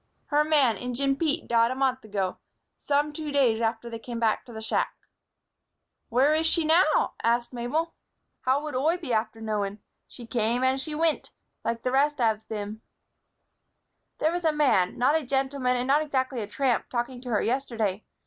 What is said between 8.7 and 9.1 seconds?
love ye," returned Mrs. Malony, "how wud Oi